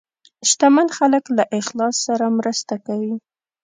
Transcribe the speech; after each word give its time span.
شتمن 0.49 0.87
خلک 0.97 1.25
له 1.37 1.43
اخلاص 1.59 1.95
سره 2.07 2.25
مرسته 2.37 2.75
کوي. 2.85 3.15